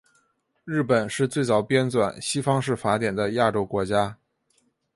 [0.65, 4.17] 日本是最早编纂西方式法典的亚洲国家。